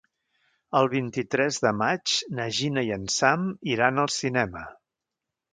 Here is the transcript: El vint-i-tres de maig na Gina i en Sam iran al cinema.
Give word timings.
El 0.79 0.87
vint-i-tres 0.93 1.59
de 1.67 1.73
maig 1.83 2.15
na 2.39 2.49
Gina 2.61 2.87
i 2.89 2.91
en 2.97 3.07
Sam 3.19 3.47
iran 3.75 4.07
al 4.07 4.13
cinema. 4.19 4.69